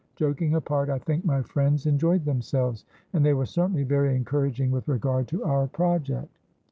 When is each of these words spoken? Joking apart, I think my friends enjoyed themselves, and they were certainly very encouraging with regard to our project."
Joking 0.15 0.55
apart, 0.55 0.89
I 0.89 0.97
think 0.97 1.23
my 1.25 1.43
friends 1.43 1.85
enjoyed 1.85 2.25
themselves, 2.25 2.85
and 3.13 3.23
they 3.23 3.35
were 3.35 3.45
certainly 3.45 3.83
very 3.83 4.15
encouraging 4.15 4.71
with 4.71 4.87
regard 4.87 5.27
to 5.27 5.43
our 5.43 5.67
project." 5.67 6.35